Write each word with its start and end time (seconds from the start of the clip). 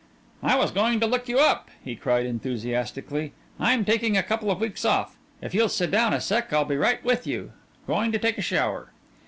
"I 0.41 0.55
was 0.55 0.71
going 0.71 0.99
to 1.01 1.05
look 1.05 1.29
you 1.29 1.37
up," 1.37 1.69
he 1.85 1.95
cried 1.95 2.25
enthusiastically. 2.25 3.33
"I'm 3.59 3.85
taking 3.85 4.17
a 4.17 4.23
couple 4.23 4.49
of 4.49 4.59
weeks 4.59 4.83
off. 4.83 5.15
If 5.43 5.53
you'll 5.53 5.69
sit 5.69 5.91
down 5.91 6.11
a 6.11 6.19
sec 6.19 6.51
I'll 6.51 6.65
be 6.65 6.75
right 6.75 7.05
with 7.05 7.27
you. 7.27 7.51
Going 7.85 8.11
to 8.11 8.17
take 8.17 8.39
a 8.39 8.41
shower." 8.41 8.93